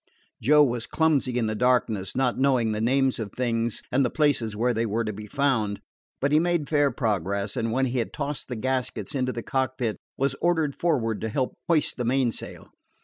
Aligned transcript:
Joe 0.41 0.63
was 0.63 0.87
clumsy 0.87 1.37
in 1.37 1.45
the 1.45 1.53
darkness, 1.53 2.15
not 2.15 2.35
knowing 2.39 2.71
the 2.71 2.81
names 2.81 3.19
of 3.19 3.31
things 3.33 3.83
and 3.91 4.03
the 4.03 4.09
places 4.09 4.55
where 4.55 4.73
they 4.73 4.83
were 4.87 5.03
to 5.03 5.13
be 5.13 5.27
found; 5.27 5.79
but 6.19 6.31
he 6.31 6.39
made 6.39 6.67
fair 6.67 6.89
progress, 6.89 7.55
and 7.55 7.71
when 7.71 7.85
he 7.85 7.99
had 7.99 8.11
tossed 8.11 8.47
the 8.47 8.55
gaskets 8.55 9.13
into 9.13 9.31
the 9.31 9.43
cockpit 9.43 9.97
was 10.17 10.33
ordered 10.41 10.75
forward 10.81 11.21
to 11.21 11.29
help 11.29 11.53
hoist 11.69 11.97
the 11.97 12.03
mainsail. 12.03 12.71